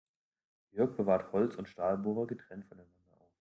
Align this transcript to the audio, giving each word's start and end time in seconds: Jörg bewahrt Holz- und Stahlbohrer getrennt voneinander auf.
Jörg 0.71 0.95
bewahrt 0.95 1.31
Holz- 1.31 1.57
und 1.57 1.69
Stahlbohrer 1.69 2.25
getrennt 2.25 2.65
voneinander 2.65 3.17
auf. 3.19 3.29